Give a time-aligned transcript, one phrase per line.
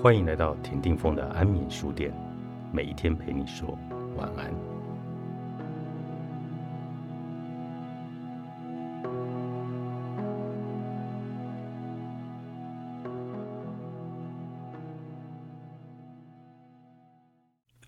[0.00, 2.12] 欢迎来到田定峰的安眠书店，
[2.72, 3.78] 每一天陪你说
[4.16, 4.52] 晚安。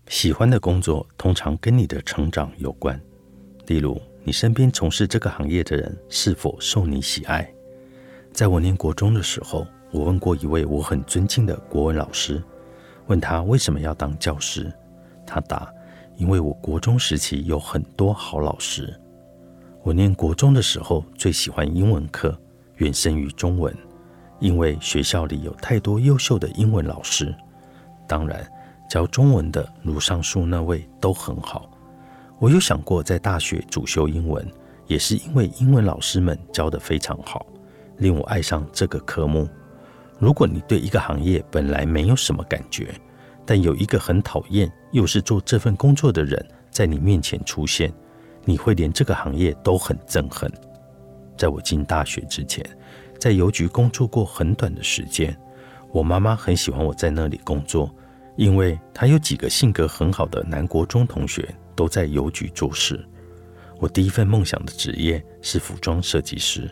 [0.07, 2.97] 喜欢的工作通常跟你的成长有关，
[3.67, 7.45] 例如你身边从事这个行业的人是否受你喜爱。
[8.31, 9.67] 在我念国中的时候。
[9.91, 12.43] 我问过一位我很尊敬的国文老师，
[13.07, 14.71] 问他为什么要当教师，
[15.25, 15.71] 他答：
[16.17, 18.93] 因为我国中时期有很多好老师。
[19.83, 22.37] 我念国中的时候最喜欢英文课，
[22.77, 23.73] 远胜于中文，
[24.39, 27.33] 因为学校里有太多优秀的英文老师。
[28.07, 28.45] 当然，
[28.89, 31.69] 教中文的如上述那位都很好。
[32.39, 34.45] 我有想过在大学主修英文，
[34.87, 37.45] 也是因为英文老师们教得非常好，
[37.97, 39.47] 令我爱上这个科目。
[40.25, 42.91] 如果你对一个行业本来没有什么感觉，
[43.45, 47.93] 但有一个很讨厌又是做这份工作的人在你面前出现，
[48.43, 50.51] 你会连这个行业都很憎恨。
[51.37, 52.65] 在我进大学之前，
[53.19, 55.37] 在邮局工作过很短的时间，
[55.91, 57.87] 我妈妈很喜欢我在那里工作，
[58.35, 62.99] 因为她有几个性格很好的南国中同学都在邮局做事。
[63.77, 66.67] 我第一份梦想的职业是服装设计师。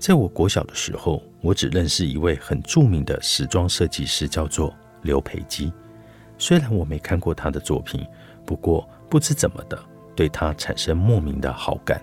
[0.00, 5.70] 在我国小的时候，我只认识一位很著名的时装设计师，叫做刘培基。
[6.38, 8.04] 虽然我没看过他的作品，
[8.46, 9.78] 不过不知怎么的，
[10.16, 12.02] 对他产生莫名的好感。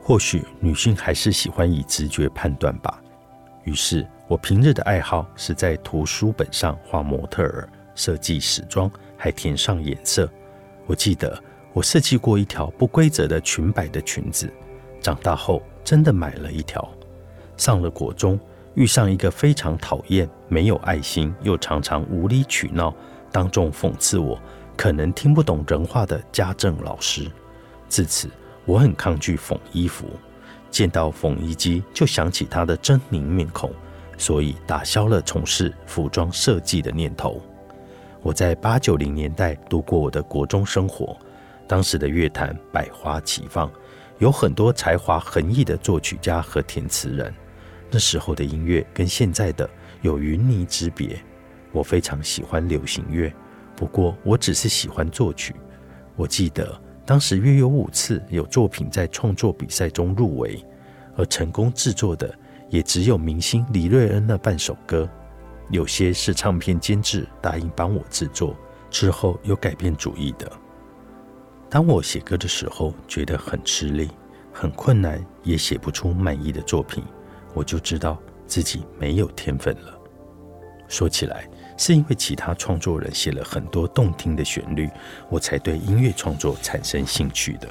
[0.00, 3.02] 或许女性还是喜欢以直觉判断吧。
[3.64, 10.26] 于是，我平日的爱好是在图书本上画模特儿、设计时装，还填上颜色。
[10.86, 11.38] 我记得
[11.74, 14.50] 我设计过一条不规则的裙摆的裙子，
[15.02, 16.90] 长大后真的买了一条。
[17.56, 18.38] 上了国中，
[18.74, 22.94] 遇上一个非常讨厌、没有爱心又常常无理取闹、
[23.32, 24.38] 当众讽刺我
[24.76, 27.30] 可能听不懂人话的家政老师。
[27.88, 28.28] 自此，
[28.64, 30.06] 我很抗拒缝衣服，
[30.70, 33.70] 见到缝衣机就想起他的狰狞面孔，
[34.18, 37.40] 所以打消了从事服装设计的念头。
[38.22, 41.16] 我在八九零年代度过我的国中生活，
[41.66, 43.70] 当时的乐坛百花齐放，
[44.18, 47.32] 有很多才华横溢的作曲家和填词人。
[47.90, 49.68] 那时候的音乐跟现在的
[50.02, 51.18] 有云泥之别。
[51.72, 53.32] 我非常喜欢流行乐，
[53.74, 55.54] 不过我只是喜欢作曲。
[56.14, 60.64] 我记得当时约有五次有作品在创作比赛中入围，
[61.16, 62.34] 而成功制作的
[62.70, 65.08] 也只有明星李瑞恩那半首歌。
[65.70, 68.56] 有些是唱片监制答应帮我制作，
[68.88, 70.50] 之后又改变主意的。
[71.68, 74.08] 当我写歌的时候，觉得很吃力、
[74.52, 77.04] 很困难，也写不出满意的作品。
[77.56, 79.98] 我就知道自己没有天分了。
[80.88, 84.90] 说起来，是因为其他创作人写了很多动听的旋律，
[85.30, 87.66] 我才对音乐创作产生兴趣的。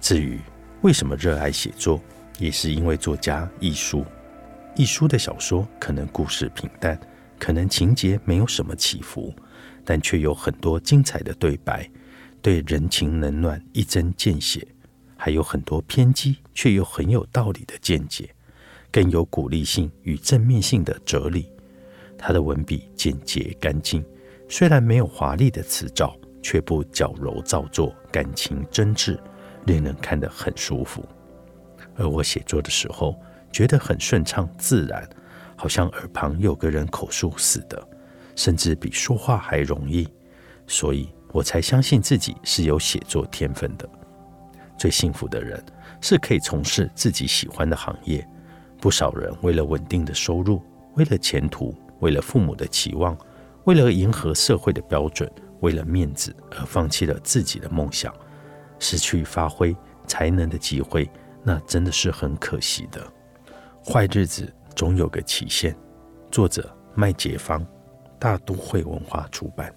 [0.00, 0.38] 至于
[0.82, 2.00] 为什么热爱写作，
[2.38, 4.04] 也是因为作家易舒。
[4.76, 6.98] 易舒的小说可能故事平淡，
[7.36, 9.34] 可能情节没有什么起伏，
[9.84, 11.90] 但却有很多精彩的对白，
[12.40, 14.66] 对人情冷暖一针见血，
[15.16, 18.32] 还有很多偏激却又很有道理的见解。
[18.92, 21.50] 更有鼓励性与正面性的哲理。
[22.18, 24.04] 他的文笔简洁干净，
[24.48, 29.18] 虽然没有华丽的词藻，却不矫揉造作，感情真挚，
[29.64, 31.04] 令人看得很舒服。
[31.96, 33.18] 而我写作的时候，
[33.52, 35.08] 觉得很顺畅自然，
[35.56, 37.88] 好像耳旁有个人口述似的，
[38.36, 40.06] 甚至比说话还容易。
[40.66, 43.88] 所以我才相信自己是有写作天分的。
[44.78, 45.62] 最幸福的人
[46.00, 48.26] 是可以从事自己喜欢的行业。
[48.80, 50.62] 不少人为了稳定的收入，
[50.94, 53.16] 为了前途，为了父母的期望，
[53.64, 55.30] 为了迎合社会的标准，
[55.60, 58.14] 为了面子而放弃了自己的梦想，
[58.78, 59.76] 失去发挥
[60.06, 61.08] 才能的机会，
[61.42, 63.06] 那真的是很可惜的。
[63.84, 65.76] 坏日子总有个期限。
[66.30, 67.66] 作者：麦杰芳，
[68.18, 69.74] 大都会文化出版。